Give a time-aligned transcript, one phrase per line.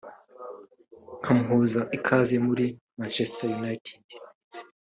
[1.19, 2.65] nkamuha ikaze muri
[2.99, 4.05] Manchester United